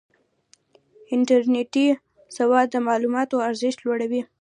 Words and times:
انټرنېټي 1.15 1.87
سواد 2.35 2.67
د 2.71 2.75
معلوماتو 2.87 3.35
ارزښت 3.49 3.79
لوړوي. 3.85 4.21